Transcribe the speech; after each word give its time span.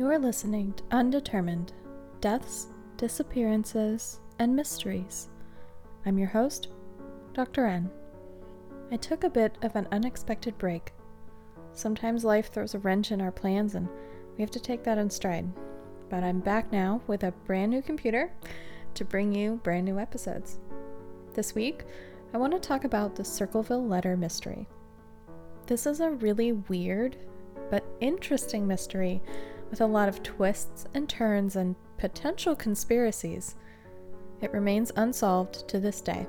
You're 0.00 0.18
listening 0.18 0.72
to 0.72 0.82
Undetermined 0.92 1.74
Deaths, 2.22 2.68
Disappearances, 2.96 4.20
and 4.38 4.56
Mysteries. 4.56 5.28
I'm 6.06 6.16
your 6.16 6.28
host, 6.28 6.68
Dr. 7.34 7.66
N. 7.66 7.90
I 8.90 8.96
took 8.96 9.24
a 9.24 9.28
bit 9.28 9.58
of 9.60 9.76
an 9.76 9.86
unexpected 9.92 10.56
break. 10.56 10.94
Sometimes 11.74 12.24
life 12.24 12.50
throws 12.50 12.74
a 12.74 12.78
wrench 12.78 13.12
in 13.12 13.20
our 13.20 13.30
plans 13.30 13.74
and 13.74 13.90
we 14.38 14.40
have 14.40 14.50
to 14.52 14.58
take 14.58 14.82
that 14.84 14.96
in 14.96 15.10
stride. 15.10 15.52
But 16.08 16.24
I'm 16.24 16.40
back 16.40 16.72
now 16.72 17.02
with 17.06 17.24
a 17.24 17.32
brand 17.44 17.70
new 17.70 17.82
computer 17.82 18.32
to 18.94 19.04
bring 19.04 19.34
you 19.34 19.60
brand 19.62 19.84
new 19.84 19.98
episodes. 19.98 20.60
This 21.34 21.54
week, 21.54 21.84
I 22.32 22.38
want 22.38 22.54
to 22.54 22.58
talk 22.58 22.84
about 22.84 23.14
the 23.14 23.24
Circleville 23.26 23.86
Letter 23.86 24.16
Mystery. 24.16 24.66
This 25.66 25.84
is 25.84 26.00
a 26.00 26.12
really 26.12 26.52
weird 26.52 27.18
but 27.70 27.84
interesting 28.00 28.66
mystery 28.66 29.22
with 29.70 29.80
a 29.80 29.86
lot 29.86 30.08
of 30.08 30.22
twists 30.22 30.86
and 30.94 31.08
turns 31.08 31.56
and 31.56 31.76
potential 31.96 32.56
conspiracies. 32.56 33.56
It 34.40 34.52
remains 34.52 34.92
unsolved 34.96 35.68
to 35.68 35.78
this 35.78 36.00
day. 36.00 36.26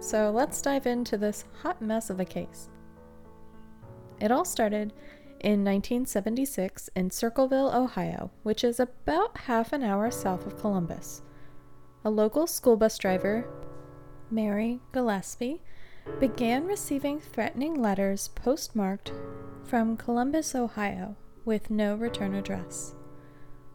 So 0.00 0.30
let's 0.30 0.60
dive 0.60 0.86
into 0.86 1.16
this 1.16 1.44
hot 1.62 1.80
mess 1.80 2.10
of 2.10 2.18
a 2.18 2.24
case. 2.24 2.68
It 4.20 4.32
all 4.32 4.44
started 4.44 4.92
in 5.40 5.64
1976 5.64 6.90
in 6.94 7.10
Circleville, 7.10 7.72
Ohio, 7.74 8.30
which 8.42 8.64
is 8.64 8.80
about 8.80 9.36
half 9.36 9.72
an 9.72 9.82
hour 9.82 10.10
south 10.10 10.46
of 10.46 10.58
Columbus. 10.58 11.22
A 12.04 12.10
local 12.10 12.46
school 12.46 12.76
bus 12.76 12.98
driver, 12.98 13.46
Mary 14.30 14.80
Gillispie, 14.92 15.60
began 16.18 16.66
receiving 16.66 17.20
threatening 17.20 17.74
letters 17.74 18.28
postmarked 18.28 19.12
from 19.64 19.96
Columbus, 19.96 20.54
Ohio, 20.54 21.16
with 21.44 21.70
no 21.70 21.94
return 21.94 22.34
address. 22.34 22.94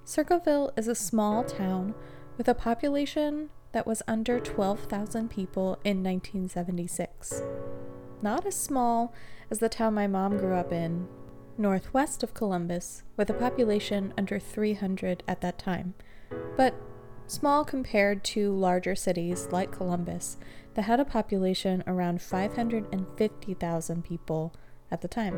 Circleville 0.04 0.72
is 0.78 0.88
a 0.88 0.96
small 0.96 1.44
town 1.44 1.94
with 2.38 2.48
a 2.48 2.54
population 2.54 3.50
that 3.74 3.86
was 3.86 4.02
under 4.08 4.40
12,000 4.40 5.30
people 5.30 5.80
in 5.84 6.04
1976. 6.04 7.42
Not 8.22 8.46
as 8.46 8.56
small 8.56 9.14
as 9.52 9.60
the 9.60 9.70
town 9.70 9.94
my 9.94 10.08
mom 10.08 10.38
grew 10.38 10.56
up 10.56 10.72
in, 10.72 11.08
northwest 11.58 12.24
of 12.24 12.34
Columbus, 12.34 13.04
with 13.16 13.30
a 13.30 13.34
population 13.34 14.14
under 14.18 14.40
300 14.40 15.24
at 15.28 15.42
that 15.42 15.58
time, 15.58 15.94
but 16.56 16.74
small 17.28 17.66
compared 17.66 18.24
to 18.24 18.52
larger 18.54 18.96
cities 18.96 19.50
like 19.52 19.72
Columbus 19.72 20.38
that 20.76 20.84
had 20.84 21.00
a 21.00 21.06
population 21.06 21.84
around 21.86 22.22
550,000 22.22 24.04
people 24.04 24.54
at 24.90 25.02
the 25.02 25.08
time. 25.08 25.38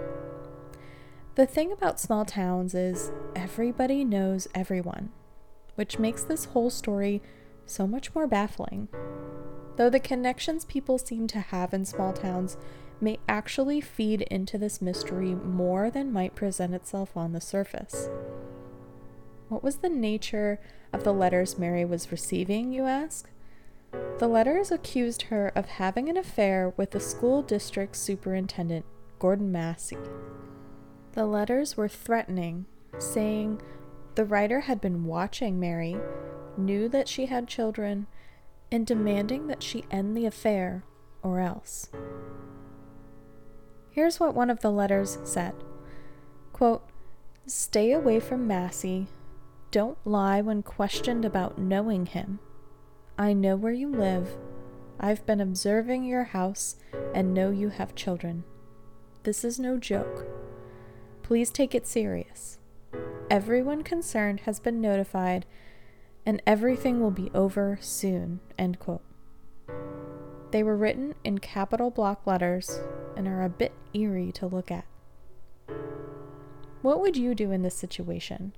The 1.39 1.45
thing 1.45 1.71
about 1.71 2.01
small 2.01 2.25
towns 2.25 2.75
is 2.75 3.13
everybody 3.33 4.03
knows 4.03 4.49
everyone, 4.53 5.07
which 5.75 5.97
makes 5.97 6.21
this 6.21 6.43
whole 6.43 6.69
story 6.69 7.21
so 7.65 7.87
much 7.87 8.13
more 8.13 8.27
baffling. 8.27 8.89
Though 9.77 9.89
the 9.89 10.01
connections 10.01 10.65
people 10.65 10.97
seem 10.97 11.27
to 11.27 11.39
have 11.39 11.73
in 11.73 11.85
small 11.85 12.11
towns 12.11 12.57
may 12.99 13.19
actually 13.29 13.79
feed 13.79 14.23
into 14.23 14.57
this 14.57 14.81
mystery 14.81 15.33
more 15.33 15.89
than 15.89 16.11
might 16.11 16.35
present 16.35 16.73
itself 16.73 17.15
on 17.15 17.31
the 17.31 17.39
surface. 17.39 18.09
What 19.47 19.63
was 19.63 19.77
the 19.77 19.87
nature 19.87 20.59
of 20.91 21.05
the 21.05 21.13
letters 21.13 21.57
Mary 21.57 21.85
was 21.85 22.11
receiving, 22.11 22.73
you 22.73 22.83
ask? 22.83 23.29
The 24.17 24.27
letters 24.27 24.71
accused 24.71 25.21
her 25.21 25.53
of 25.55 25.67
having 25.67 26.09
an 26.09 26.17
affair 26.17 26.73
with 26.75 26.91
the 26.91 26.99
school 26.99 27.41
district 27.41 27.95
superintendent, 27.95 28.85
Gordon 29.19 29.53
Massie. 29.53 29.95
The 31.19 31.25
letters 31.25 31.75
were 31.75 31.89
threatening, 31.89 32.65
saying 32.97 33.61
the 34.15 34.23
writer 34.23 34.61
had 34.61 34.79
been 34.79 35.03
watching 35.03 35.59
Mary, 35.59 35.97
knew 36.55 36.87
that 36.87 37.09
she 37.09 37.25
had 37.25 37.45
children, 37.45 38.07
and 38.71 38.87
demanding 38.87 39.47
that 39.47 39.61
she 39.61 39.83
end 39.91 40.15
the 40.15 40.25
affair 40.25 40.85
or 41.21 41.41
else. 41.41 41.89
Here's 43.91 44.17
what 44.17 44.33
one 44.33 44.49
of 44.49 44.61
the 44.61 44.71
letters 44.71 45.17
said 45.25 45.55
quote, 46.53 46.87
Stay 47.45 47.91
away 47.91 48.21
from 48.21 48.47
Massie. 48.47 49.07
Don't 49.71 49.97
lie 50.05 50.39
when 50.39 50.63
questioned 50.63 51.25
about 51.25 51.59
knowing 51.59 52.05
him. 52.05 52.39
I 53.17 53.33
know 53.33 53.57
where 53.57 53.73
you 53.73 53.89
live. 53.89 54.37
I've 55.01 55.25
been 55.25 55.41
observing 55.41 56.05
your 56.05 56.23
house 56.23 56.77
and 57.13 57.33
know 57.33 57.51
you 57.51 57.67
have 57.67 57.93
children. 57.93 58.45
This 59.23 59.43
is 59.43 59.59
no 59.59 59.75
joke. 59.75 60.25
Please 61.29 61.51
take 61.51 61.75
it 61.75 61.85
serious. 61.85 62.57
Everyone 63.29 63.83
concerned 63.83 64.39
has 64.47 64.59
been 64.59 64.81
notified, 64.81 65.45
and 66.25 66.41
everything 66.47 66.99
will 66.99 67.11
be 67.11 67.29
over 67.35 67.77
soon. 67.81 68.39
End 68.57 68.79
quote. 68.79 69.03
They 70.49 70.63
were 70.63 70.75
written 70.75 71.13
in 71.23 71.37
capital 71.37 71.91
block 71.91 72.25
letters 72.25 72.79
and 73.15 73.27
are 73.27 73.43
a 73.43 73.49
bit 73.49 73.73
eerie 73.93 74.31
to 74.31 74.47
look 74.47 74.71
at. 74.71 74.85
What 76.81 76.99
would 76.99 77.15
you 77.15 77.35
do 77.35 77.51
in 77.51 77.61
this 77.61 77.75
situation? 77.75 78.53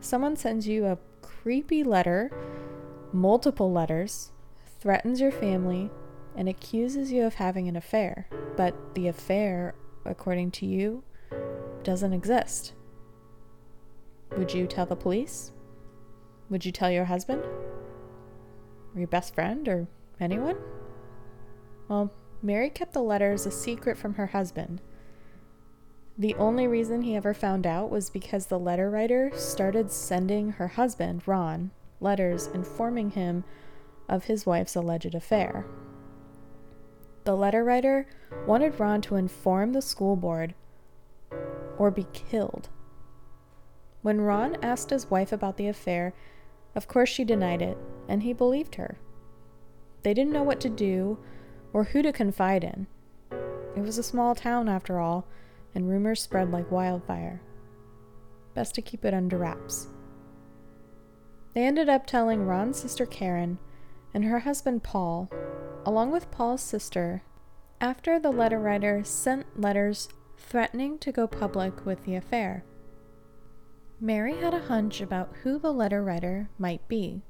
Someone 0.00 0.34
sends 0.34 0.66
you 0.66 0.86
a 0.86 0.98
creepy 1.20 1.84
letter, 1.84 2.30
multiple 3.12 3.70
letters, 3.70 4.32
threatens 4.80 5.20
your 5.20 5.30
family, 5.30 5.90
and 6.34 6.48
accuses 6.48 7.12
you 7.12 7.26
of 7.26 7.34
having 7.34 7.68
an 7.68 7.76
affair, 7.76 8.28
but 8.56 8.94
the 8.94 9.08
affair, 9.08 9.74
according 10.06 10.52
to 10.52 10.64
you, 10.64 11.04
doesn't 11.84 12.12
exist. 12.12 12.72
Would 14.36 14.54
you 14.54 14.66
tell 14.66 14.86
the 14.86 14.96
police? 14.96 15.52
Would 16.48 16.64
you 16.64 16.72
tell 16.72 16.90
your 16.90 17.04
husband? 17.04 17.42
Or 18.94 18.98
your 18.98 19.08
best 19.08 19.34
friend? 19.34 19.68
Or 19.68 19.86
anyone? 20.20 20.56
Well, 21.88 22.12
Mary 22.42 22.70
kept 22.70 22.92
the 22.92 23.02
letters 23.02 23.46
a 23.46 23.50
secret 23.50 23.98
from 23.98 24.14
her 24.14 24.28
husband. 24.28 24.80
The 26.18 26.34
only 26.34 26.66
reason 26.66 27.02
he 27.02 27.16
ever 27.16 27.32
found 27.32 27.66
out 27.66 27.90
was 27.90 28.10
because 28.10 28.46
the 28.46 28.58
letter 28.58 28.90
writer 28.90 29.30
started 29.34 29.90
sending 29.90 30.52
her 30.52 30.68
husband, 30.68 31.22
Ron, 31.26 31.70
letters 32.00 32.48
informing 32.48 33.10
him 33.10 33.44
of 34.08 34.24
his 34.24 34.44
wife's 34.44 34.76
alleged 34.76 35.14
affair. 35.14 35.64
The 37.24 37.36
letter 37.36 37.64
writer 37.64 38.06
wanted 38.46 38.78
Ron 38.78 39.00
to 39.02 39.16
inform 39.16 39.72
the 39.72 39.82
school 39.82 40.16
board 40.16 40.54
or 41.78 41.90
be 41.90 42.06
killed. 42.12 42.68
When 44.02 44.20
Ron 44.20 44.56
asked 44.62 44.90
his 44.90 45.10
wife 45.10 45.32
about 45.32 45.56
the 45.56 45.68
affair, 45.68 46.12
of 46.74 46.88
course 46.88 47.08
she 47.08 47.24
denied 47.24 47.62
it, 47.62 47.78
and 48.08 48.22
he 48.22 48.32
believed 48.32 48.74
her. 48.76 48.98
They 50.02 50.14
didn't 50.14 50.32
know 50.32 50.42
what 50.42 50.60
to 50.60 50.68
do 50.68 51.18
or 51.72 51.84
who 51.84 52.02
to 52.02 52.12
confide 52.12 52.64
in. 52.64 52.86
It 53.76 53.80
was 53.80 53.98
a 53.98 54.02
small 54.02 54.34
town, 54.34 54.68
after 54.68 54.98
all, 54.98 55.26
and 55.74 55.88
rumors 55.88 56.20
spread 56.20 56.50
like 56.50 56.70
wildfire. 56.70 57.40
Best 58.54 58.74
to 58.74 58.82
keep 58.82 59.04
it 59.04 59.14
under 59.14 59.38
wraps. 59.38 59.88
They 61.54 61.64
ended 61.64 61.88
up 61.88 62.06
telling 62.06 62.46
Ron's 62.46 62.78
sister 62.78 63.06
Karen 63.06 63.58
and 64.12 64.24
her 64.24 64.40
husband 64.40 64.82
Paul, 64.82 65.30
along 65.86 66.10
with 66.10 66.30
Paul's 66.30 66.62
sister, 66.62 67.22
after 67.80 68.18
the 68.18 68.30
letter 68.30 68.58
writer 68.58 69.02
sent 69.04 69.60
letters 69.60 70.08
threatening 70.42 70.98
to 70.98 71.12
go 71.12 71.26
public 71.26 71.86
with 71.86 72.04
the 72.04 72.14
affair. 72.14 72.64
Mary 74.00 74.34
had 74.34 74.52
a 74.52 74.66
hunch 74.66 75.00
about 75.00 75.32
who 75.42 75.58
the 75.58 75.72
letter 75.72 76.02
writer 76.02 76.50
might 76.58 76.86
be. 76.88 77.22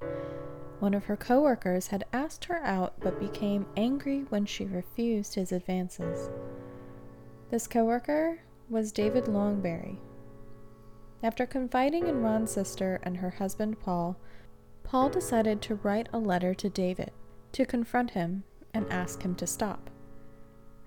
One 0.81 0.95
of 0.95 1.05
her 1.05 1.17
coworkers 1.17 1.89
had 1.89 2.05
asked 2.13 2.47
her 2.47 2.59
out 2.65 2.95
but 3.01 3.21
became 3.21 3.67
angry 3.77 4.25
when 4.31 4.47
she 4.47 4.65
refused 4.65 5.35
his 5.35 5.53
advances. 5.53 6.31
This 7.51 7.69
coworker 7.69 8.41
was 8.69 8.91
David 8.91 9.25
Longberry. 9.29 9.99
After 11.23 11.47
confiding 11.47 12.09
in 12.09 12.23
Ron's 12.23 12.51
sister 12.51 12.99
and 13.05 13.19
her 13.19 13.31
husband 13.31 13.79
Paul, 13.79 14.17
Paul 14.83 15.11
decided 15.11 15.63
to 15.63 15.77
write 15.77 16.09
a 16.13 16.19
letter 16.19 16.55
to 16.55 16.69
David 16.69 17.13
to 17.53 17.65
confront 17.65 18.11
him 18.11 18.43
and 18.75 18.91
ask 18.91 19.23
him 19.23 19.37
to 19.37 19.47
stop. 19.47 19.89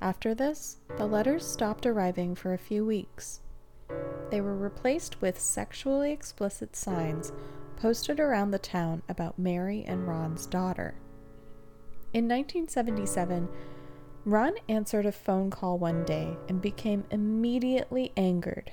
After 0.02 0.34
this, 0.36 0.78
the 0.98 1.06
letters 1.06 1.46
stopped 1.46 1.86
arriving 1.86 2.36
for 2.36 2.54
a 2.54 2.58
few 2.58 2.86
weeks. 2.86 3.42
They 4.30 4.42
were 4.42 4.56
replaced 4.56 5.22
with 5.22 5.40
sexually 5.40 6.12
explicit 6.12 6.76
signs 6.76 7.32
posted 7.76 8.20
around 8.20 8.52
the 8.52 8.60
town 8.60 9.02
about 9.10 9.40
Mary 9.40 9.84
and 9.86 10.08
Ron's 10.08 10.46
daughter. 10.46 10.96
In 12.14 12.26
1977, 12.26 13.50
Ron 14.24 14.54
answered 14.68 15.06
a 15.06 15.12
phone 15.12 15.52
call 15.52 15.78
one 15.78 16.04
day 16.04 16.38
and 16.48 16.62
became 16.62 17.04
immediately 17.12 18.12
angered. 18.18 18.72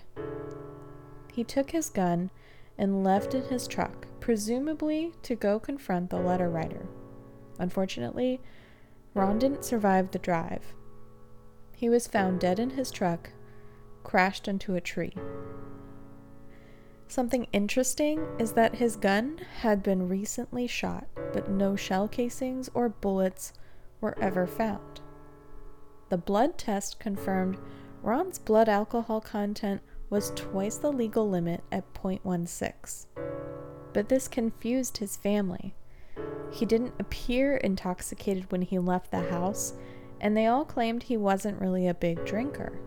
He 1.32 1.44
took 1.44 1.72
his 1.72 1.90
gun 1.90 2.30
and 2.78 3.04
left 3.04 3.34
in 3.34 3.42
his 3.44 3.66
truck, 3.66 4.06
presumably 4.20 5.12
to 5.22 5.34
go 5.34 5.58
confront 5.58 6.10
the 6.10 6.20
letter 6.20 6.48
writer. 6.48 6.86
Unfortunately, 7.58 8.40
Ron 9.14 9.38
didn't 9.38 9.64
survive 9.64 10.10
the 10.10 10.18
drive. 10.18 10.72
He 11.82 11.88
was 11.88 12.06
found 12.06 12.38
dead 12.38 12.61
in 12.61 12.70
his 12.70 12.93
truck, 12.93 13.31
crashed 14.05 14.46
into 14.46 14.76
a 14.76 14.81
tree. 14.81 15.14
Something 17.08 17.49
interesting 17.52 18.25
is 18.38 18.52
that 18.52 18.76
his 18.76 18.94
gun 18.94 19.38
had 19.62 19.82
been 19.82 20.08
recently 20.08 20.69
shot, 20.69 21.08
but 21.32 21.50
no 21.50 21.75
shell 21.75 22.06
casings 22.06 22.70
or 22.73 22.88
bullets 22.88 23.52
were 24.00 24.17
ever 24.20 24.46
found. 24.46 25.00
The 26.08 26.19
blood 26.19 26.56
test 26.56 27.00
confirmed 27.00 27.58
Ron's 28.00 28.38
blood 28.38 28.69
alcohol 28.69 29.20
content 29.20 29.82
was 30.08 30.31
twice 30.37 30.76
the 30.76 30.93
legal 30.93 31.28
limit 31.28 31.64
at 31.73 31.93
0.16. 31.94 33.06
But 33.93 34.08
this 34.08 34.28
confused 34.28 34.99
his 34.99 35.17
family. 35.17 35.75
He 36.52 36.64
didn't 36.64 36.94
appear 37.00 37.56
intoxicated 37.56 38.52
when 38.52 38.62
he 38.62 38.78
left 38.78 39.11
the 39.11 39.28
house, 39.31 39.75
and 40.22 40.36
they 40.36 40.46
all 40.46 40.64
claimed 40.64 41.02
he 41.02 41.16
wasn't 41.16 41.60
really 41.60 41.88
a 41.88 41.94
big 41.94 42.24
drinker. 42.24 42.78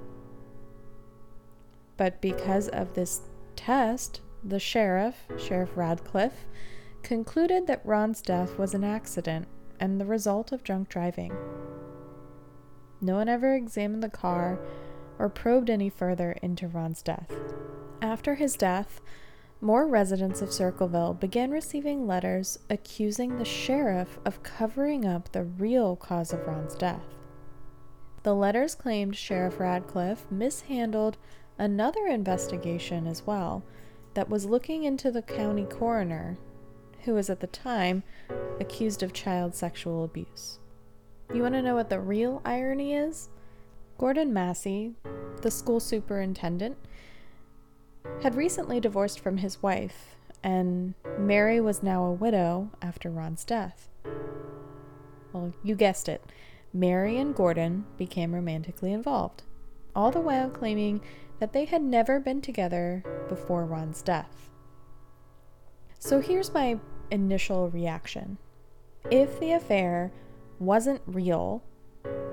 But 1.97 2.21
because 2.21 2.69
of 2.69 2.93
this 2.93 3.21
test, 3.55 4.21
the 4.43 4.59
sheriff, 4.59 5.25
Sheriff 5.37 5.75
Radcliffe, 5.75 6.45
concluded 7.03 7.67
that 7.67 7.85
Ron's 7.85 8.21
death 8.21 8.57
was 8.57 8.73
an 8.73 8.83
accident 8.83 9.47
and 9.79 9.99
the 9.99 10.05
result 10.05 10.51
of 10.51 10.63
drunk 10.63 10.89
driving. 10.89 11.35
No 13.01 13.15
one 13.15 13.27
ever 13.27 13.53
examined 13.53 14.01
the 14.01 14.09
car 14.09 14.57
or 15.19 15.29
probed 15.29 15.69
any 15.69 15.89
further 15.89 16.31
into 16.41 16.67
Ron's 16.67 17.01
death. 17.01 17.31
After 18.01 18.35
his 18.35 18.55
death, 18.55 19.01
more 19.61 19.87
residents 19.87 20.41
of 20.41 20.53
Circleville 20.53 21.13
began 21.13 21.51
receiving 21.51 22.07
letters 22.07 22.59
accusing 22.69 23.37
the 23.37 23.45
sheriff 23.45 24.19
of 24.25 24.43
covering 24.43 25.05
up 25.05 25.31
the 25.31 25.43
real 25.43 25.95
cause 25.95 26.31
of 26.31 26.45
Ron's 26.47 26.75
death. 26.75 27.15
The 28.25 28.33
letters 28.33 28.73
claimed 28.73 29.15
Sheriff 29.15 29.59
Radcliffe 29.59 30.25
mishandled 30.31 31.15
another 31.59 32.07
investigation 32.07 33.05
as 33.05 33.27
well 33.27 33.61
that 34.15 34.29
was 34.29 34.47
looking 34.47 34.83
into 34.83 35.11
the 35.11 35.21
county 35.21 35.65
coroner, 35.65 36.39
who 37.03 37.13
was 37.13 37.29
at 37.29 37.39
the 37.39 37.45
time 37.45 38.01
accused 38.59 39.03
of 39.03 39.13
child 39.13 39.53
sexual 39.53 40.03
abuse. 40.03 40.57
You 41.35 41.43
want 41.43 41.53
to 41.53 41.61
know 41.61 41.75
what 41.75 41.91
the 41.91 41.99
real 41.99 42.41
irony 42.43 42.95
is? 42.95 43.29
Gordon 43.99 44.33
Massie, 44.33 44.95
the 45.43 45.51
school 45.51 45.79
superintendent, 45.79 46.77
had 48.23 48.33
recently 48.33 48.79
divorced 48.79 49.19
from 49.19 49.37
his 49.37 49.61
wife, 49.61 50.15
and 50.43 50.95
Mary 51.19 51.61
was 51.61 51.83
now 51.83 52.03
a 52.03 52.11
widow 52.11 52.71
after 52.81 53.11
Ron's 53.11 53.45
death. 53.45 53.87
Well, 55.31 55.53
you 55.61 55.75
guessed 55.75 56.09
it. 56.09 56.23
Mary 56.75 57.17
and 57.17 57.33
Gordon 57.33 57.85
became 57.95 58.35
romantically 58.35 58.91
involved, 58.91 59.43
all 59.95 60.11
the 60.11 60.19
while 60.19 60.49
claiming 60.49 60.99
that 61.39 61.53
they 61.53 61.63
had 61.63 61.81
never 61.81 62.19
been 62.19 62.41
together 62.41 63.01
before 63.29 63.63
Ron's 63.63 64.01
death. 64.01 64.49
So 65.99 66.19
here's 66.19 66.53
my 66.53 66.77
initial 67.09 67.69
reaction. 67.69 68.37
If 69.09 69.39
the 69.39 69.53
affair 69.53 70.11
wasn't 70.59 71.01
real, 71.05 71.63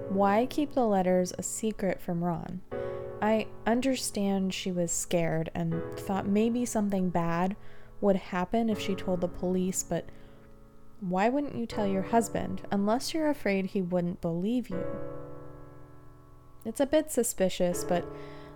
why 0.08 0.46
keep 0.46 0.74
the 0.74 0.86
letters 0.86 1.32
a 1.38 1.44
secret 1.44 2.00
from 2.00 2.24
Ron? 2.24 2.62
I 3.22 3.46
understand 3.64 4.52
she 4.52 4.72
was 4.72 4.90
scared 4.90 5.52
and 5.54 5.80
thought 5.96 6.26
maybe 6.26 6.64
something 6.64 7.10
bad 7.10 7.54
would 8.00 8.16
happen 8.16 8.68
if 8.68 8.80
she 8.80 8.96
told 8.96 9.20
the 9.20 9.28
police, 9.28 9.84
but 9.84 10.04
why 11.02 11.28
wouldn't 11.28 11.56
you 11.56 11.66
tell 11.66 11.86
your 11.86 12.02
husband 12.02 12.62
unless 12.70 13.12
you're 13.12 13.28
afraid 13.28 13.66
he 13.66 13.82
wouldn't 13.82 14.22
believe 14.22 14.70
you? 14.70 14.86
It's 16.64 16.80
a 16.80 16.86
bit 16.86 17.10
suspicious, 17.10 17.84
but 17.84 18.06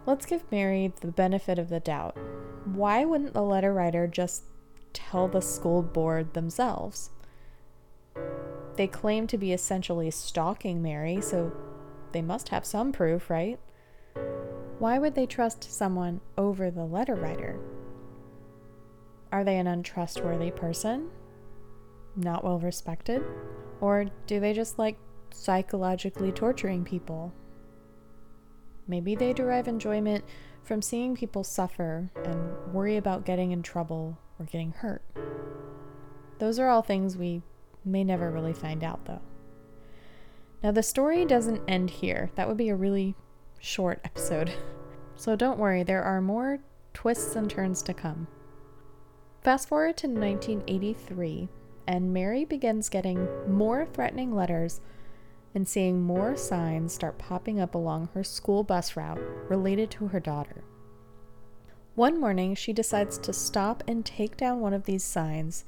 Let's 0.06 0.24
give 0.24 0.52
Mary 0.52 0.92
the 1.00 1.10
benefit 1.10 1.58
of 1.58 1.68
the 1.68 1.80
doubt. 1.80 2.16
Why 2.64 3.04
wouldn't 3.04 3.34
the 3.34 3.42
letter 3.42 3.74
writer 3.74 4.06
just 4.06 4.44
tell 4.92 5.26
the 5.26 5.42
school 5.42 5.82
board 5.82 6.32
themselves? 6.32 7.10
They 8.76 8.86
claim 8.86 9.26
to 9.26 9.36
be 9.36 9.52
essentially 9.52 10.12
stalking 10.12 10.80
Mary, 10.80 11.20
so 11.20 11.52
they 12.12 12.22
must 12.22 12.50
have 12.50 12.64
some 12.64 12.92
proof, 12.92 13.28
right? 13.28 13.58
Why 14.78 15.00
would 15.00 15.16
they 15.16 15.26
trust 15.26 15.64
someone 15.64 16.20
over 16.38 16.70
the 16.70 16.84
letter 16.84 17.16
writer? 17.16 17.58
Are 19.32 19.42
they 19.42 19.58
an 19.58 19.66
untrustworthy 19.66 20.52
person? 20.52 21.10
Not 22.16 22.44
well 22.44 22.58
respected? 22.58 23.22
Or 23.80 24.06
do 24.26 24.40
they 24.40 24.52
just 24.52 24.78
like 24.78 24.96
psychologically 25.30 26.32
torturing 26.32 26.84
people 26.84 27.32
Maybe 28.88 29.14
they 29.16 29.32
derive 29.32 29.66
enjoyment 29.66 30.24
from 30.62 30.80
seeing 30.80 31.16
people 31.16 31.42
suffer 31.42 32.10
and 32.24 32.72
worry 32.72 32.96
about 32.96 33.24
getting 33.24 33.50
in 33.52 33.62
trouble 33.62 34.18
or 34.38 34.46
getting 34.46 34.72
hurt. 34.72 35.02
Those 36.38 36.58
are 36.58 36.68
all 36.68 36.82
things 36.82 37.16
we 37.16 37.42
may 37.84 38.04
never 38.04 38.30
really 38.30 38.52
find 38.52 38.84
out, 38.84 39.04
though. 39.06 39.22
Now, 40.62 40.72
the 40.72 40.82
story 40.82 41.24
doesn't 41.24 41.62
end 41.68 41.90
here. 41.90 42.30
That 42.34 42.48
would 42.48 42.56
be 42.56 42.68
a 42.68 42.76
really 42.76 43.14
short 43.58 44.00
episode. 44.04 44.52
So 45.18 45.34
don't 45.34 45.58
worry, 45.58 45.82
there 45.82 46.02
are 46.02 46.20
more 46.20 46.58
twists 46.92 47.36
and 47.36 47.48
turns 47.48 47.80
to 47.84 47.94
come. 47.94 48.26
Fast 49.42 49.66
forward 49.66 49.96
to 49.96 50.08
1983, 50.08 51.48
and 51.86 52.12
Mary 52.12 52.44
begins 52.44 52.88
getting 52.88 53.28
more 53.48 53.86
threatening 53.86 54.34
letters 54.34 54.80
and 55.54 55.66
seeing 55.66 56.02
more 56.02 56.36
signs 56.36 56.92
start 56.92 57.18
popping 57.18 57.58
up 57.60 57.74
along 57.74 58.08
her 58.12 58.22
school 58.22 58.62
bus 58.62 58.96
route 58.96 59.20
related 59.48 59.90
to 59.90 60.08
her 60.08 60.20
daughter. 60.20 60.64
One 61.94 62.20
morning, 62.20 62.54
she 62.54 62.74
decides 62.74 63.16
to 63.18 63.32
stop 63.32 63.82
and 63.88 64.04
take 64.04 64.36
down 64.36 64.60
one 64.60 64.74
of 64.74 64.84
these 64.84 65.02
signs 65.02 65.64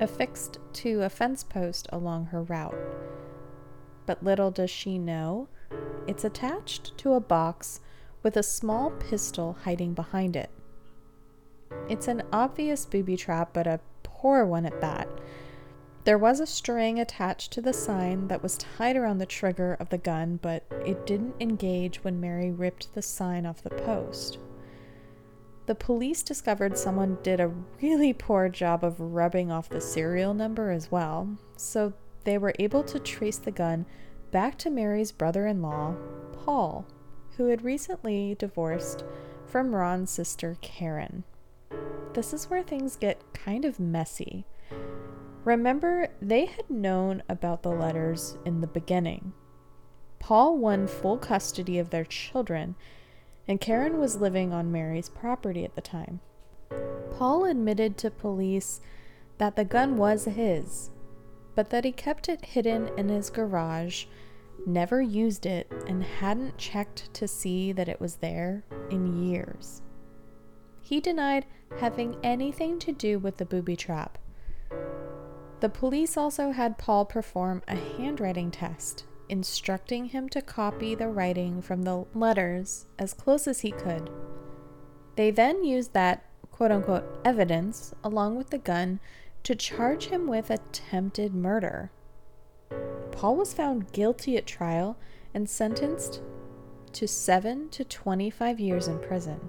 affixed 0.00 0.58
to 0.72 1.02
a 1.02 1.10
fence 1.10 1.44
post 1.44 1.86
along 1.92 2.26
her 2.26 2.42
route. 2.42 2.74
But 4.06 4.22
little 4.22 4.50
does 4.50 4.70
she 4.70 4.96
know, 4.96 5.48
it's 6.06 6.24
attached 6.24 6.96
to 6.98 7.12
a 7.12 7.20
box 7.20 7.80
with 8.22 8.38
a 8.38 8.42
small 8.42 8.90
pistol 8.90 9.58
hiding 9.64 9.92
behind 9.92 10.34
it. 10.34 10.48
It's 11.90 12.08
an 12.08 12.22
obvious 12.32 12.86
booby 12.86 13.18
trap, 13.18 13.50
but 13.52 13.66
a 13.66 13.80
poor 14.02 14.46
one 14.46 14.64
at 14.64 14.80
that 14.80 15.08
there 16.06 16.16
was 16.16 16.38
a 16.38 16.46
string 16.46 17.00
attached 17.00 17.52
to 17.52 17.60
the 17.60 17.72
sign 17.72 18.28
that 18.28 18.40
was 18.40 18.56
tied 18.58 18.96
around 18.96 19.18
the 19.18 19.26
trigger 19.26 19.76
of 19.80 19.88
the 19.88 19.98
gun, 19.98 20.38
but 20.40 20.62
it 20.86 21.04
didn't 21.04 21.34
engage 21.40 22.04
when 22.04 22.20
Mary 22.20 22.52
ripped 22.52 22.94
the 22.94 23.02
sign 23.02 23.44
off 23.44 23.60
the 23.60 23.70
post. 23.70 24.38
The 25.66 25.74
police 25.74 26.22
discovered 26.22 26.78
someone 26.78 27.18
did 27.24 27.40
a 27.40 27.52
really 27.82 28.12
poor 28.12 28.48
job 28.48 28.84
of 28.84 29.00
rubbing 29.00 29.50
off 29.50 29.68
the 29.68 29.80
serial 29.80 30.32
number 30.32 30.70
as 30.70 30.92
well, 30.92 31.36
so 31.56 31.92
they 32.22 32.38
were 32.38 32.54
able 32.60 32.84
to 32.84 33.00
trace 33.00 33.38
the 33.38 33.50
gun 33.50 33.84
back 34.30 34.56
to 34.58 34.70
Mary's 34.70 35.10
brother 35.10 35.48
in 35.48 35.60
law, 35.60 35.96
Paul, 36.32 36.86
who 37.36 37.48
had 37.48 37.64
recently 37.64 38.36
divorced 38.38 39.02
from 39.44 39.74
Ron's 39.74 40.12
sister, 40.12 40.56
Karen. 40.60 41.24
This 42.14 42.32
is 42.32 42.48
where 42.48 42.62
things 42.62 42.94
get 42.94 43.34
kind 43.34 43.64
of 43.64 43.80
messy. 43.80 44.46
Remember, 45.46 46.08
they 46.20 46.46
had 46.46 46.68
known 46.68 47.22
about 47.28 47.62
the 47.62 47.70
letters 47.70 48.36
in 48.44 48.60
the 48.60 48.66
beginning. 48.66 49.32
Paul 50.18 50.58
won 50.58 50.88
full 50.88 51.18
custody 51.18 51.78
of 51.78 51.90
their 51.90 52.04
children, 52.04 52.74
and 53.46 53.60
Karen 53.60 54.00
was 54.00 54.20
living 54.20 54.52
on 54.52 54.72
Mary's 54.72 55.08
property 55.08 55.64
at 55.64 55.76
the 55.76 55.80
time. 55.80 56.18
Paul 57.12 57.44
admitted 57.44 57.96
to 57.98 58.10
police 58.10 58.80
that 59.38 59.54
the 59.54 59.64
gun 59.64 59.96
was 59.96 60.24
his, 60.24 60.90
but 61.54 61.70
that 61.70 61.84
he 61.84 61.92
kept 61.92 62.28
it 62.28 62.46
hidden 62.46 62.90
in 62.98 63.08
his 63.08 63.30
garage, 63.30 64.06
never 64.66 65.00
used 65.00 65.46
it, 65.46 65.72
and 65.86 66.02
hadn't 66.02 66.58
checked 66.58 67.14
to 67.14 67.28
see 67.28 67.70
that 67.70 67.88
it 67.88 68.00
was 68.00 68.16
there 68.16 68.64
in 68.90 69.24
years. 69.24 69.80
He 70.80 71.00
denied 71.00 71.46
having 71.78 72.16
anything 72.24 72.80
to 72.80 72.90
do 72.90 73.20
with 73.20 73.36
the 73.36 73.46
booby 73.46 73.76
trap 73.76 74.18
the 75.60 75.68
police 75.68 76.16
also 76.16 76.50
had 76.50 76.78
Paul 76.78 77.04
perform 77.04 77.62
a 77.66 77.76
handwriting 77.76 78.50
test, 78.50 79.04
instructing 79.28 80.06
him 80.06 80.28
to 80.30 80.42
copy 80.42 80.94
the 80.94 81.08
writing 81.08 81.62
from 81.62 81.82
the 81.82 82.04
letters 82.14 82.86
as 82.98 83.14
close 83.14 83.48
as 83.48 83.60
he 83.60 83.70
could. 83.70 84.10
They 85.16 85.30
then 85.30 85.64
used 85.64 85.92
that 85.94 86.24
quote 86.50 86.70
unquote 86.70 87.04
evidence 87.24 87.94
along 88.04 88.36
with 88.36 88.50
the 88.50 88.58
gun 88.58 89.00
to 89.42 89.54
charge 89.54 90.06
him 90.06 90.26
with 90.26 90.50
attempted 90.50 91.34
murder. 91.34 91.90
Paul 93.12 93.36
was 93.36 93.54
found 93.54 93.92
guilty 93.92 94.36
at 94.36 94.46
trial 94.46 94.98
and 95.32 95.48
sentenced 95.48 96.20
to 96.92 97.06
7 97.06 97.68
to 97.70 97.84
25 97.84 98.58
years 98.58 98.88
in 98.88 98.98
prison. 98.98 99.48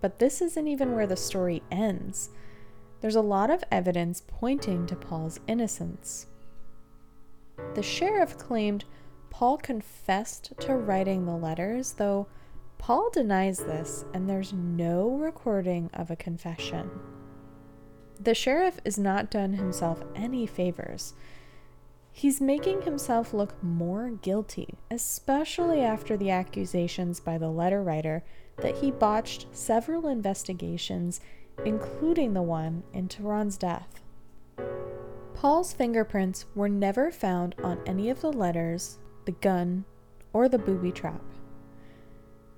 But 0.00 0.18
this 0.18 0.40
isn't 0.40 0.68
even 0.68 0.94
where 0.94 1.06
the 1.06 1.16
story 1.16 1.62
ends. 1.70 2.30
There's 3.00 3.16
a 3.16 3.20
lot 3.20 3.50
of 3.50 3.64
evidence 3.70 4.22
pointing 4.26 4.86
to 4.86 4.96
Paul's 4.96 5.40
innocence. 5.46 6.26
The 7.74 7.82
sheriff 7.82 8.36
claimed 8.36 8.84
Paul 9.30 9.58
confessed 9.58 10.52
to 10.60 10.74
writing 10.74 11.24
the 11.24 11.36
letters, 11.36 11.92
though 11.92 12.26
Paul 12.78 13.10
denies 13.10 13.58
this, 13.58 14.04
and 14.12 14.28
there's 14.28 14.52
no 14.52 15.10
recording 15.10 15.90
of 15.94 16.10
a 16.10 16.16
confession. 16.16 16.90
The 18.20 18.34
sheriff 18.34 18.80
is 18.84 18.98
not 18.98 19.30
done 19.30 19.54
himself 19.54 20.02
any 20.16 20.46
favors. 20.46 21.14
He's 22.10 22.40
making 22.40 22.82
himself 22.82 23.32
look 23.32 23.62
more 23.62 24.10
guilty, 24.10 24.74
especially 24.90 25.82
after 25.82 26.16
the 26.16 26.30
accusations 26.30 27.20
by 27.20 27.38
the 27.38 27.50
letter 27.50 27.80
writer 27.80 28.24
that 28.56 28.78
he 28.78 28.90
botched 28.90 29.46
several 29.52 30.08
investigations, 30.08 31.20
including 31.64 32.34
the 32.34 32.42
one 32.42 32.82
in 32.92 33.08
Ron's 33.20 33.56
death. 33.56 34.00
Paul's 35.34 35.72
fingerprints 35.72 36.46
were 36.54 36.68
never 36.68 37.10
found 37.10 37.54
on 37.62 37.80
any 37.86 38.10
of 38.10 38.20
the 38.20 38.32
letters, 38.32 38.98
the 39.24 39.32
gun, 39.32 39.84
or 40.32 40.48
the 40.48 40.58
booby 40.58 40.90
trap. 40.90 41.22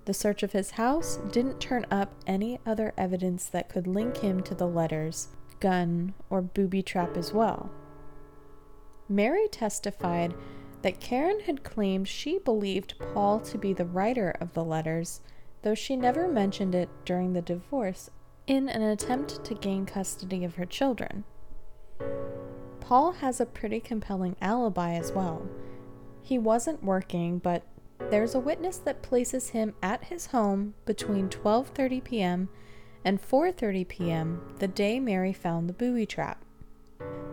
The 0.06 0.14
search 0.14 0.42
of 0.42 0.52
his 0.52 0.72
house 0.72 1.18
didn't 1.30 1.60
turn 1.60 1.84
up 1.90 2.14
any 2.26 2.58
other 2.64 2.94
evidence 2.96 3.46
that 3.46 3.68
could 3.68 3.86
link 3.86 4.18
him 4.18 4.42
to 4.44 4.54
the 4.54 4.66
letters, 4.66 5.28
gun, 5.60 6.14
or 6.30 6.40
booby 6.40 6.82
trap 6.82 7.16
as 7.16 7.32
well. 7.32 7.70
Mary 9.08 9.46
testified 9.48 10.34
that 10.82 11.00
Karen 11.00 11.40
had 11.40 11.62
claimed 11.62 12.08
she 12.08 12.38
believed 12.38 12.94
Paul 13.12 13.40
to 13.40 13.58
be 13.58 13.72
the 13.72 13.84
writer 13.84 14.34
of 14.40 14.54
the 14.54 14.64
letters, 14.64 15.20
though 15.62 15.74
she 15.74 15.96
never 15.96 16.26
mentioned 16.26 16.74
it 16.74 16.88
during 17.04 17.34
the 17.34 17.42
divorce 17.42 18.08
in 18.50 18.68
an 18.68 18.82
attempt 18.82 19.44
to 19.44 19.54
gain 19.54 19.86
custody 19.86 20.42
of 20.42 20.56
her 20.56 20.66
children. 20.66 21.22
Paul 22.80 23.12
has 23.12 23.40
a 23.40 23.46
pretty 23.46 23.78
compelling 23.78 24.34
alibi 24.40 24.94
as 24.94 25.12
well. 25.12 25.48
He 26.20 26.36
wasn't 26.36 26.82
working, 26.82 27.38
but 27.38 27.62
there's 28.10 28.34
a 28.34 28.40
witness 28.40 28.78
that 28.78 29.02
places 29.02 29.50
him 29.50 29.74
at 29.80 30.06
his 30.06 30.26
home 30.26 30.74
between 30.84 31.28
12:30 31.28 32.02
p.m. 32.02 32.48
and 33.04 33.22
4:30 33.22 33.86
p.m. 33.86 34.42
the 34.58 34.66
day 34.66 34.98
Mary 34.98 35.32
found 35.32 35.68
the 35.68 35.72
booby 35.72 36.04
trap. 36.04 36.44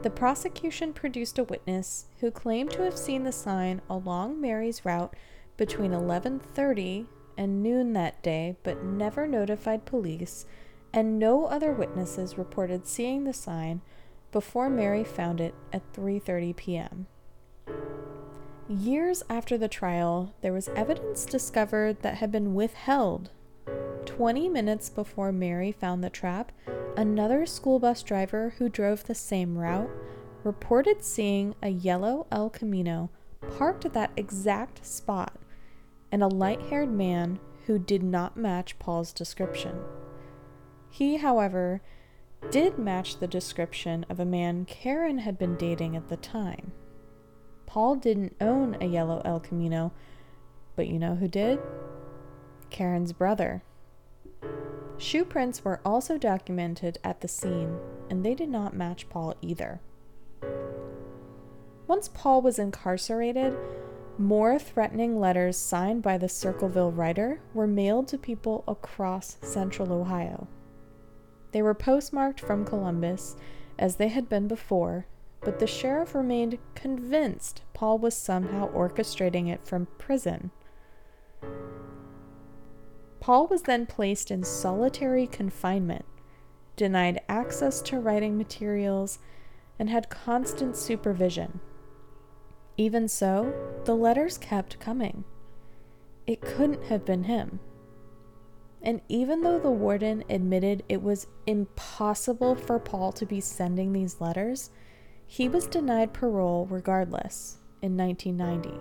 The 0.04 0.12
prosecution 0.12 0.94
produced 0.94 1.40
a 1.40 1.44
witness 1.44 2.06
who 2.20 2.30
claimed 2.30 2.70
to 2.74 2.84
have 2.84 2.96
seen 2.96 3.24
the 3.24 3.32
sign 3.32 3.82
along 3.90 4.40
Mary's 4.40 4.86
route 4.86 5.16
between 5.58 5.94
11:30 5.94 7.08
and 7.36 7.64
noon 7.64 7.94
that 7.94 8.22
day, 8.22 8.56
but 8.62 8.84
never 8.84 9.26
notified 9.26 9.86
police, 9.86 10.46
and 10.98 11.20
no 11.20 11.46
other 11.46 11.74
witnesses 11.74 12.40
reported 12.40 12.88
seeing 12.88 13.24
the 13.24 13.32
sign 13.32 13.82
before 14.32 14.68
Mary 14.68 15.04
found 15.04 15.40
it 15.40 15.54
at 15.72 15.94
3:30 15.94 16.56
p.m. 16.56 17.06
Years 18.68 19.22
after 19.30 19.60
the 19.60 19.68
trial, 19.68 20.34
there 20.42 20.54
was 20.54 20.70
evidence 20.70 21.24
discovered 21.24 22.02
that 22.02 22.16
had 22.16 22.32
been 22.32 22.56
withheld. 22.56 23.30
20 24.08 24.50
minutes 24.50 24.90
before 24.90 25.32
Mary 25.32 25.72
found 25.72 26.04
the 26.04 26.10
trap, 26.10 26.52
another 26.98 27.46
school 27.46 27.78
bus 27.78 28.02
driver 28.02 28.56
who 28.58 28.68
drove 28.68 29.04
the 29.04 29.14
same 29.14 29.56
route 29.56 29.92
reported 30.44 31.04
seeing 31.04 31.54
a 31.62 31.70
yellow 31.70 32.26
El 32.32 32.50
Camino 32.50 33.12
parked 33.56 33.86
at 33.86 33.94
that 33.94 34.14
exact 34.18 34.84
spot 34.84 35.36
and 36.12 36.24
a 36.24 36.28
light 36.28 36.62
haired 36.72 36.92
man 36.92 37.38
who 37.68 37.78
did 37.78 38.02
not 38.02 38.36
match 38.36 38.80
Paul's 38.80 39.14
description. 39.14 39.78
He, 40.90 41.18
however, 41.18 41.82
did 42.52 42.78
match 42.78 43.20
the 43.20 43.28
description 43.28 44.06
of 44.10 44.20
a 44.20 44.26
man 44.26 44.66
Karen 44.66 45.20
had 45.20 45.38
been 45.38 45.56
dating 45.56 45.96
at 45.96 46.08
the 46.08 46.18
time. 46.18 46.72
Paul 47.66 47.96
didn't 47.96 48.36
own 48.40 48.78
a 48.80 48.86
yellow 48.86 49.22
El 49.26 49.40
Camino, 49.40 49.92
but 50.76 50.88
you 50.88 50.98
know 50.98 51.16
who 51.16 51.28
did? 51.28 51.60
Karen's 52.70 53.14
brother. 53.14 53.64
Shoe 54.98 55.26
prints 55.26 55.64
were 55.64 55.82
also 55.86 56.18
documented 56.18 56.98
at 57.04 57.22
the 57.22 57.28
scene, 57.28 57.78
and 58.10 58.26
they 58.26 58.34
did 58.34 58.50
not 58.50 58.76
match 58.76 59.10
Paul 59.10 59.36
either. 59.42 59.82
Once 61.88 62.10
Paul 62.10 62.42
was 62.42 62.60
incarcerated, 62.60 63.56
more 64.18 64.58
threatening 64.58 65.20
letters 65.20 65.58
signed 65.58 66.02
by 66.02 66.18
the 66.18 66.28
Circleville 66.28 66.92
writer 66.92 67.40
were 67.54 67.68
mailed 67.68 68.08
to 68.08 68.18
people 68.18 68.64
across 68.68 69.38
central 69.42 69.94
Ohio. 69.94 70.48
They 71.52 71.62
were 71.62 71.74
postmarked 71.74 72.40
from 72.40 72.66
Columbus, 72.66 73.36
as 73.80 73.96
they 73.96 74.10
had 74.10 74.28
been 74.28 74.48
before, 74.48 75.06
but 75.42 75.60
the 75.60 75.68
sheriff 75.68 76.14
remained 76.16 76.58
convinced 76.76 77.62
Paul 77.74 78.00
was 78.00 78.16
somehow 78.16 78.72
orchestrating 78.72 79.48
it 79.48 79.66
from 79.66 79.88
prison. 79.98 80.52
Paul 83.20 83.48
was 83.48 83.64
then 83.64 83.86
placed 83.86 84.32
in 84.32 84.44
solitary 84.44 85.28
confinement, 85.28 86.06
denied 86.76 87.22
access 87.28 87.82
to 87.84 88.00
writing 88.00 88.38
materials, 88.38 89.20
and 89.80 89.90
had 89.90 90.10
constant 90.10 90.76
supervision. 90.76 91.60
Even 92.78 93.08
so, 93.08 93.54
the 93.86 93.96
letters 93.96 94.38
kept 94.38 94.80
coming. 94.80 95.24
It 96.26 96.42
couldn't 96.42 96.86
have 96.86 97.06
been 97.06 97.24
him. 97.24 97.60
And 98.88 99.02
even 99.10 99.42
though 99.42 99.60
the 99.60 99.70
warden 99.70 100.24
admitted 100.30 100.82
it 100.88 101.04
was 101.04 101.28
impossible 101.46 102.56
for 102.56 102.80
Paul 102.80 103.12
to 103.12 103.26
be 103.26 103.42
sending 103.42 103.92
these 103.92 104.22
letters, 104.22 104.70
he 105.26 105.50
was 105.50 105.68
denied 105.68 106.14
parole 106.14 106.66
regardless 106.68 107.58
in 107.82 107.98
1990. 107.98 108.80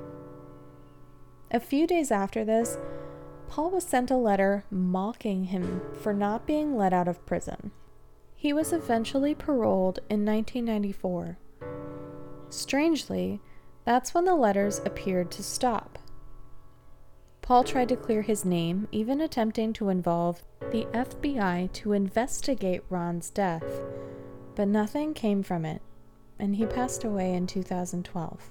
A 1.50 1.58
few 1.58 1.88
days 1.88 2.12
after 2.12 2.44
this, 2.44 2.78
Paul 3.48 3.72
was 3.72 3.82
sent 3.82 4.12
a 4.12 4.16
letter 4.16 4.64
mocking 4.70 5.46
him 5.46 5.82
for 6.00 6.14
not 6.14 6.46
being 6.46 6.76
let 6.76 6.92
out 6.92 7.08
of 7.08 7.26
prison. 7.26 7.72
He 8.36 8.52
was 8.52 8.72
eventually 8.72 9.34
paroled 9.34 9.98
in 10.08 10.24
1994. 10.24 11.36
Strangely, 12.48 13.40
that's 13.84 14.14
when 14.14 14.24
the 14.24 14.36
letters 14.36 14.80
appeared 14.84 15.32
to 15.32 15.42
stop. 15.42 15.98
Paul 17.46 17.62
tried 17.62 17.88
to 17.90 17.96
clear 17.96 18.22
his 18.22 18.44
name, 18.44 18.88
even 18.90 19.20
attempting 19.20 19.72
to 19.74 19.88
involve 19.88 20.42
the 20.72 20.84
FBI 20.86 21.72
to 21.74 21.92
investigate 21.92 22.82
Ron's 22.90 23.30
death, 23.30 23.62
but 24.56 24.66
nothing 24.66 25.14
came 25.14 25.44
from 25.44 25.64
it 25.64 25.80
and 26.40 26.56
he 26.56 26.66
passed 26.66 27.04
away 27.04 27.34
in 27.34 27.46
2012. 27.46 28.50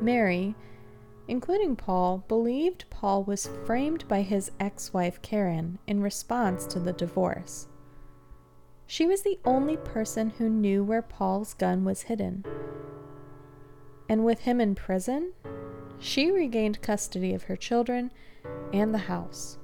Mary, 0.00 0.56
including 1.28 1.76
Paul, 1.76 2.24
believed 2.26 2.90
Paul 2.90 3.22
was 3.22 3.48
framed 3.64 4.06
by 4.08 4.22
his 4.22 4.50
ex 4.58 4.92
wife 4.92 5.22
Karen 5.22 5.78
in 5.86 6.02
response 6.02 6.66
to 6.66 6.80
the 6.80 6.92
divorce. 6.92 7.68
She 8.86 9.06
was 9.06 9.22
the 9.22 9.38
only 9.44 9.76
person 9.76 10.30
who 10.30 10.48
knew 10.48 10.82
where 10.82 11.02
Paul's 11.02 11.54
gun 11.54 11.84
was 11.84 12.02
hidden. 12.02 12.44
And 14.08 14.24
with 14.24 14.40
him 14.40 14.60
in 14.60 14.74
prison, 14.74 15.32
she 15.98 16.30
regained 16.30 16.82
custody 16.82 17.34
of 17.34 17.44
her 17.44 17.56
children 17.56 18.10
and 18.72 18.92
the 18.92 18.98
house. 18.98 19.58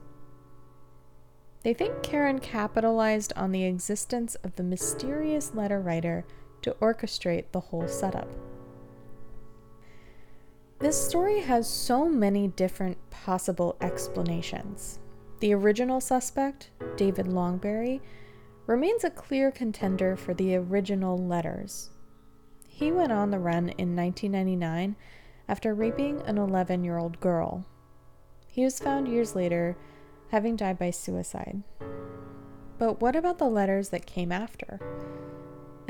They 1.62 1.74
think 1.74 2.02
Karen 2.02 2.38
capitalized 2.38 3.32
on 3.36 3.52
the 3.52 3.64
existence 3.64 4.34
of 4.36 4.56
the 4.56 4.62
mysterious 4.62 5.54
letter 5.54 5.80
writer 5.80 6.24
to 6.62 6.72
orchestrate 6.80 7.52
the 7.52 7.60
whole 7.60 7.88
setup. 7.88 8.30
This 10.78 10.98
story 10.98 11.40
has 11.40 11.68
so 11.68 12.08
many 12.08 12.48
different 12.48 12.96
possible 13.10 13.76
explanations. 13.82 14.98
The 15.40 15.52
original 15.52 16.00
suspect, 16.00 16.70
David 16.96 17.26
Longberry, 17.26 18.00
remains 18.66 19.04
a 19.04 19.10
clear 19.10 19.50
contender 19.50 20.16
for 20.16 20.32
the 20.32 20.56
original 20.56 21.18
letters. 21.18 21.90
He 22.66 22.90
went 22.92 23.12
on 23.12 23.30
the 23.30 23.38
run 23.38 23.68
in 23.70 23.94
1999 23.94 24.96
after 25.50 25.74
raping 25.74 26.22
an 26.22 26.38
11 26.38 26.84
year 26.84 26.96
old 26.96 27.20
girl. 27.20 27.66
He 28.46 28.64
was 28.64 28.78
found 28.78 29.08
years 29.08 29.34
later, 29.34 29.76
having 30.30 30.56
died 30.56 30.78
by 30.78 30.90
suicide. 30.90 31.62
But 32.78 33.00
what 33.02 33.14
about 33.14 33.36
the 33.36 33.50
letters 33.50 33.90
that 33.90 34.06
came 34.06 34.32
after? 34.32 34.80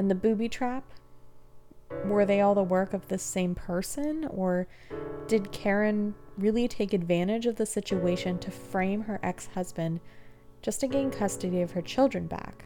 and 0.01 0.11
the 0.11 0.15
booby 0.15 0.49
trap? 0.49 0.85
Were 2.07 2.25
they 2.25 2.41
all 2.41 2.55
the 2.55 2.63
work 2.63 2.95
of 2.95 3.09
the 3.09 3.19
same 3.19 3.55
person? 3.55 4.25
Or 4.31 4.67
did 5.29 5.53
Karen 5.53 6.15
really 6.39 6.67
take 6.67 6.95
advantage 6.95 7.45
of 7.45 7.57
the 7.57 7.67
situation 7.67 8.39
to 8.39 8.51
frame 8.51 9.03
her 9.03 9.21
ex 9.23 9.49
husband 9.49 10.01
just 10.63 10.81
to 10.81 10.89
gain 10.89 11.11
custody 11.11 11.61
of 11.61 11.73
her 11.73 11.83
children 11.83 12.27
back? 12.27 12.65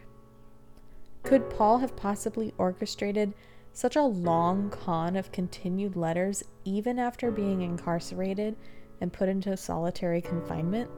Could 1.25 1.51
Paul 1.51 1.79
have 1.79 1.97
possibly 1.97 2.55
orchestrated 2.57 3.35
such 3.75 3.97
a 3.97 4.03
long 4.03 4.71
con 4.71 5.17
of 5.17 5.33
continued 5.33 5.97
letters 5.97 6.43
even 6.65 6.99
after 6.99 7.31
being 7.31 7.61
incarcerated 7.61 8.57
and 9.01 9.13
put 9.13 9.29
into 9.29 9.55
solitary 9.57 10.23
confinement? 10.23 10.91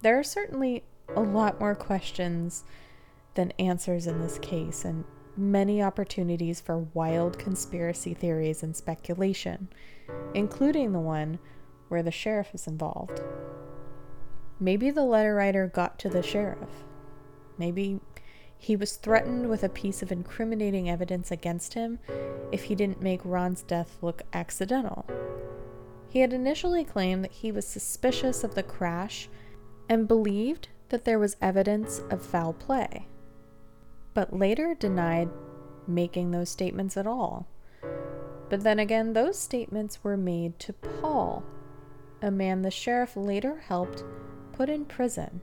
There 0.00 0.18
are 0.18 0.24
certainly 0.24 0.84
a 1.14 1.20
lot 1.20 1.58
more 1.60 1.74
questions 1.74 2.64
than 3.34 3.52
answers 3.58 4.06
in 4.06 4.20
this 4.20 4.38
case, 4.38 4.84
and 4.84 5.04
many 5.36 5.82
opportunities 5.82 6.60
for 6.60 6.78
wild 6.94 7.38
conspiracy 7.38 8.14
theories 8.14 8.62
and 8.62 8.76
speculation, 8.76 9.68
including 10.34 10.92
the 10.92 11.00
one 11.00 11.38
where 11.88 12.02
the 12.02 12.10
sheriff 12.10 12.48
is 12.54 12.66
involved. 12.66 13.20
maybe 14.60 14.90
the 14.90 15.04
letter 15.04 15.34
writer 15.34 15.66
got 15.68 15.98
to 16.00 16.08
the 16.08 16.22
sheriff. 16.22 16.84
Maybe 17.58 18.00
he 18.58 18.76
was 18.76 18.96
threatened 18.96 19.48
with 19.48 19.62
a 19.62 19.68
piece 19.68 20.02
of 20.02 20.10
incriminating 20.10 20.90
evidence 20.90 21.30
against 21.30 21.74
him 21.74 21.98
if 22.50 22.64
he 22.64 22.74
didn't 22.74 23.00
make 23.00 23.20
Ron's 23.24 23.62
death 23.62 23.96
look 24.02 24.22
accidental. 24.32 25.06
He 26.08 26.20
had 26.20 26.32
initially 26.32 26.84
claimed 26.84 27.24
that 27.24 27.32
he 27.32 27.52
was 27.52 27.66
suspicious 27.66 28.42
of 28.42 28.54
the 28.54 28.62
crash 28.62 29.28
and 29.88 30.08
believed 30.08 30.68
that 30.88 31.04
there 31.04 31.18
was 31.18 31.36
evidence 31.40 32.00
of 32.10 32.22
foul 32.22 32.52
play, 32.52 33.06
but 34.14 34.36
later 34.36 34.74
denied 34.74 35.28
making 35.86 36.30
those 36.30 36.50
statements 36.50 36.96
at 36.96 37.06
all. 37.06 37.46
But 38.48 38.62
then 38.62 38.78
again, 38.78 39.12
those 39.12 39.38
statements 39.38 40.02
were 40.02 40.16
made 40.16 40.58
to 40.60 40.72
Paul, 40.72 41.44
a 42.20 42.30
man 42.30 42.62
the 42.62 42.70
sheriff 42.70 43.16
later 43.16 43.58
helped 43.58 44.02
put 44.52 44.68
in 44.68 44.86
prison 44.86 45.42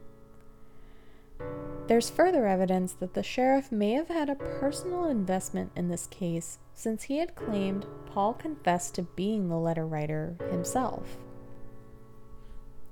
there's 1.87 2.09
further 2.09 2.47
evidence 2.47 2.93
that 2.93 3.13
the 3.13 3.23
sheriff 3.23 3.71
may 3.71 3.91
have 3.91 4.07
had 4.07 4.29
a 4.29 4.35
personal 4.35 5.05
investment 5.05 5.71
in 5.75 5.87
this 5.87 6.07
case 6.07 6.57
since 6.73 7.03
he 7.03 7.17
had 7.19 7.35
claimed 7.35 7.85
Paul 8.07 8.33
confessed 8.33 8.95
to 8.95 9.03
being 9.03 9.49
the 9.49 9.57
letter 9.57 9.85
writer 9.85 10.35
himself. 10.49 11.17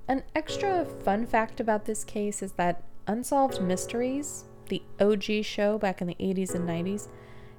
An 0.06 0.22
extra 0.34 0.84
fun 0.84 1.26
fact 1.26 1.60
about 1.60 1.86
this 1.86 2.04
case 2.04 2.42
is 2.42 2.52
that 2.52 2.84
Unsolved 3.06 3.60
Mysteries, 3.60 4.44
the 4.68 4.82
OG 5.00 5.44
show 5.44 5.78
back 5.78 6.00
in 6.00 6.06
the 6.06 6.16
80s 6.16 6.54
and 6.54 6.68
90s, 6.68 7.08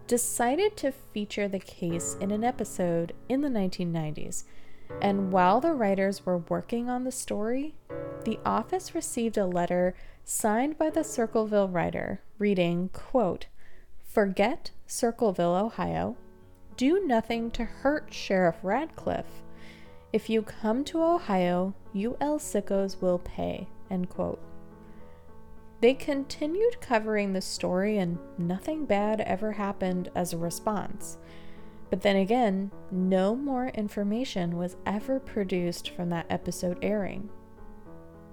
decided 0.07 0.77
to 0.77 0.91
feature 0.91 1.47
the 1.47 1.59
case 1.59 2.15
in 2.19 2.31
an 2.31 2.43
episode 2.43 3.13
in 3.27 3.41
the 3.41 3.49
1990s. 3.49 4.43
And 5.01 5.31
while 5.31 5.59
the 5.59 5.73
writers 5.73 6.25
were 6.25 6.37
working 6.37 6.89
on 6.89 7.03
the 7.03 7.11
story, 7.11 7.73
the 8.23 8.39
office 8.45 8.93
received 8.93 9.37
a 9.37 9.47
letter 9.47 9.95
signed 10.25 10.75
by 10.75 10.89
the 10.89 11.03
Circleville 11.03 11.67
writer, 11.67 12.19
reading, 12.39 12.89
quote, 12.89 13.45
Forget 14.03 14.71
Circleville, 14.87 15.55
Ohio. 15.55 16.17
Do 16.77 17.05
nothing 17.05 17.51
to 17.51 17.63
hurt 17.63 18.11
Sheriff 18.11 18.55
Radcliffe. 18.63 19.43
If 20.11 20.27
you 20.27 20.41
come 20.41 20.83
to 20.85 21.03
Ohio, 21.03 21.75
you 21.93 22.17
El 22.19 22.39
Sickos 22.39 23.01
will 23.01 23.19
pay. 23.19 23.67
End 23.91 24.09
quote. 24.09 24.41
They 25.79 25.93
continued 25.93 26.81
covering 26.81 27.33
the 27.33 27.41
story, 27.41 27.99
and 27.99 28.17
nothing 28.39 28.85
bad 28.85 29.21
ever 29.21 29.51
happened 29.51 30.09
as 30.15 30.33
a 30.33 30.37
response. 30.37 31.19
But 31.91 32.01
then 32.01 32.15
again, 32.15 32.71
no 32.89 33.35
more 33.35 33.67
information 33.67 34.57
was 34.57 34.77
ever 34.87 35.19
produced 35.19 35.91
from 35.91 36.09
that 36.09 36.25
episode 36.31 36.79
airing. 36.81 37.29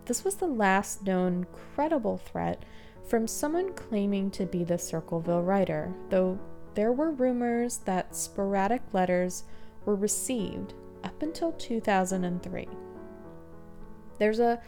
This 0.06 0.24
was 0.24 0.36
the 0.36 0.46
last 0.46 1.06
known 1.06 1.46
credible 1.74 2.18
threat 2.18 2.64
from 3.06 3.26
someone 3.26 3.72
claiming 3.74 4.30
to 4.32 4.46
be 4.46 4.64
the 4.64 4.78
Circleville 4.78 5.42
writer, 5.42 5.92
though 6.08 6.38
there 6.74 6.92
were 6.92 7.10
rumors 7.10 7.78
that 7.78 8.16
sporadic 8.16 8.82
letters 8.92 9.44
were 9.84 9.94
received 9.94 10.74
up 11.04 11.22
until 11.22 11.52
2003. 11.52 12.68
There's 14.18 14.38
a 14.38 14.60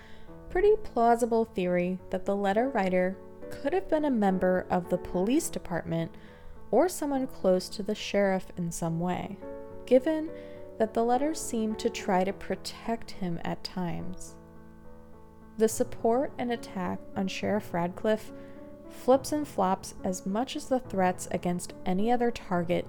pretty 0.50 0.74
plausible 0.82 1.44
theory 1.44 1.98
that 2.10 2.26
the 2.26 2.36
letter 2.36 2.68
writer 2.68 3.16
could 3.50 3.72
have 3.72 3.88
been 3.88 4.04
a 4.04 4.10
member 4.10 4.66
of 4.70 4.88
the 4.88 4.98
police 4.98 5.48
department 5.48 6.14
or 6.70 6.88
someone 6.88 7.26
close 7.26 7.68
to 7.68 7.82
the 7.82 7.94
sheriff 7.94 8.46
in 8.56 8.70
some 8.70 9.00
way, 9.00 9.38
given 9.86 10.30
that 10.78 10.94
the 10.94 11.04
letters 11.04 11.40
seemed 11.40 11.78
to 11.78 11.90
try 11.90 12.24
to 12.24 12.32
protect 12.32 13.12
him 13.12 13.40
at 13.44 13.62
times. 13.62 14.34
The 15.56 15.68
support 15.68 16.32
and 16.36 16.50
attack 16.50 16.98
on 17.16 17.28
Sheriff 17.28 17.72
Radcliffe 17.72 18.32
flips 18.88 19.32
and 19.32 19.46
flops 19.46 19.94
as 20.02 20.26
much 20.26 20.56
as 20.56 20.68
the 20.68 20.80
threats 20.80 21.28
against 21.30 21.74
any 21.86 22.10
other 22.10 22.30
target 22.30 22.86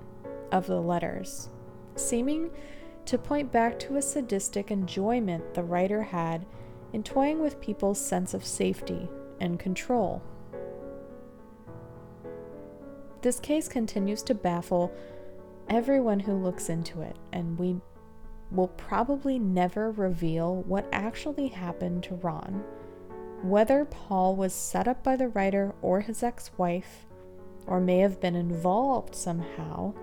of 0.51 0.65
the 0.65 0.82
letters, 0.82 1.49
seeming 1.95 2.49
to 3.06 3.17
point 3.17 3.51
back 3.51 3.78
to 3.80 3.97
a 3.97 4.01
sadistic 4.01 4.71
enjoyment 4.71 5.54
the 5.54 5.63
writer 5.63 6.01
had 6.01 6.45
in 6.91 7.04
toying 7.04 7.39
with 7.39 7.62
people's 7.62 7.99
sense 7.99 8.34
of 8.34 8.45
safety 8.45 9.10
and 9.39 9.60
control. 9.60 10.23
This 13.21 13.39
case 13.39 13.67
continues 13.67 14.23
to 14.23 14.34
baffle 14.34 14.91
everyone 15.69 16.19
who 16.19 16.34
looks 16.34 16.69
into 16.69 17.01
it, 17.01 17.15
and 17.32 17.60
we 17.60 17.80
will 18.51 18.67
probably 18.69 19.39
never 19.39 19.91
reveal 19.91 20.63
what 20.63 20.88
actually 20.91 21.47
happened 21.47 22.03
to 22.03 22.15
Ron. 22.15 22.63
Whether 23.41 23.86
Paul 23.86 24.36
was 24.36 24.53
set 24.53 24.88
up 24.88 25.03
by 25.03 25.15
the 25.15 25.27
writer 25.27 25.73
or 25.81 26.01
his 26.01 26.23
ex 26.23 26.51
wife, 26.58 27.05
or 27.67 27.79
may 27.79 27.99
have 27.99 28.21
been 28.21 28.36
involved 28.36 29.15
somehow, 29.15 29.93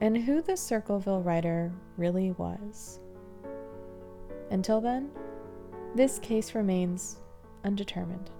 and 0.00 0.16
who 0.16 0.42
the 0.42 0.56
Circleville 0.56 1.22
writer 1.22 1.72
really 1.96 2.32
was. 2.32 3.00
Until 4.50 4.80
then, 4.80 5.10
this 5.94 6.18
case 6.18 6.54
remains 6.54 7.16
undetermined. 7.64 8.30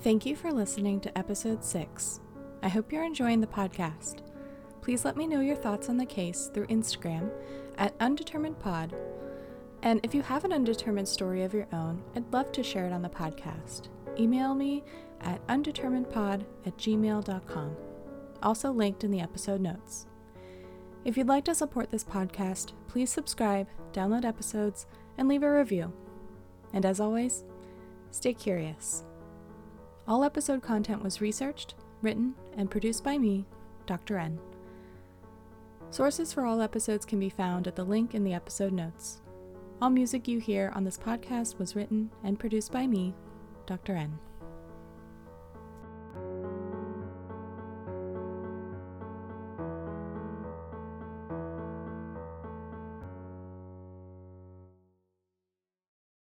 Thank 0.00 0.24
you 0.24 0.34
for 0.34 0.52
listening 0.52 1.00
to 1.00 1.18
episode 1.18 1.64
6. 1.64 2.20
I 2.62 2.68
hope 2.68 2.92
you're 2.92 3.04
enjoying 3.04 3.40
the 3.40 3.46
podcast 3.46 4.22
please 4.80 5.04
let 5.04 5.16
me 5.16 5.26
know 5.26 5.40
your 5.40 5.56
thoughts 5.56 5.88
on 5.88 5.96
the 5.96 6.06
case 6.06 6.50
through 6.52 6.66
Instagram 6.66 7.30
at 7.78 7.96
undeterminedpod. 7.98 8.92
And 9.82 10.00
if 10.02 10.14
you 10.14 10.22
have 10.22 10.44
an 10.44 10.52
undetermined 10.52 11.08
story 11.08 11.42
of 11.42 11.54
your 11.54 11.66
own, 11.72 12.02
I'd 12.14 12.32
love 12.32 12.52
to 12.52 12.62
share 12.62 12.86
it 12.86 12.92
on 12.92 13.02
the 13.02 13.08
podcast. 13.08 13.88
Email 14.18 14.54
me 14.54 14.84
at 15.22 15.46
undeterminedpod 15.46 16.44
at 16.66 16.76
gmail.com, 16.76 17.76
also 18.42 18.70
linked 18.70 19.04
in 19.04 19.10
the 19.10 19.20
episode 19.20 19.60
notes. 19.60 20.06
If 21.04 21.16
you'd 21.16 21.28
like 21.28 21.44
to 21.46 21.54
support 21.54 21.90
this 21.90 22.04
podcast, 22.04 22.72
please 22.88 23.10
subscribe, 23.10 23.68
download 23.92 24.24
episodes, 24.24 24.86
and 25.16 25.28
leave 25.28 25.42
a 25.42 25.50
review. 25.50 25.92
And 26.72 26.84
as 26.84 27.00
always, 27.00 27.44
stay 28.10 28.34
curious. 28.34 29.04
All 30.06 30.24
episode 30.24 30.62
content 30.62 31.02
was 31.02 31.20
researched, 31.20 31.74
written, 32.02 32.34
and 32.56 32.70
produced 32.70 33.02
by 33.02 33.16
me, 33.16 33.46
Dr. 33.86 34.18
N. 34.18 34.38
Sources 35.90 36.32
for 36.32 36.46
all 36.46 36.62
episodes 36.62 37.04
can 37.04 37.18
be 37.18 37.28
found 37.28 37.66
at 37.66 37.74
the 37.74 37.82
link 37.82 38.14
in 38.14 38.22
the 38.22 38.32
episode 38.32 38.72
notes. 38.72 39.22
All 39.82 39.90
music 39.90 40.28
you 40.28 40.38
hear 40.38 40.70
on 40.76 40.84
this 40.84 40.96
podcast 40.96 41.58
was 41.58 41.74
written 41.74 42.10
and 42.22 42.38
produced 42.38 42.70
by 42.70 42.86
me, 42.86 43.12
Dr. 43.66 43.96
N. 43.96 44.16